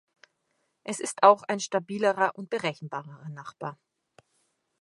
Es 0.83 0.99
ist 0.99 1.21
auch 1.21 1.43
ein 1.43 1.59
stabilerer 1.59 2.35
und 2.35 2.49
berechenbarerer 2.49 3.29
Nachbar. 3.29 3.77